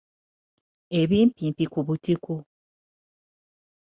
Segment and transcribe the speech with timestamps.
[0.99, 2.33] Ebimpimpi ku butiko.